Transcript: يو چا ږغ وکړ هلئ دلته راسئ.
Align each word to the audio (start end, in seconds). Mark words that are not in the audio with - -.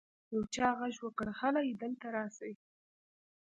يو 0.33 0.41
چا 0.53 0.67
ږغ 0.77 0.95
وکړ 1.05 1.27
هلئ 1.39 1.69
دلته 1.83 2.07
راسئ. 2.15 2.53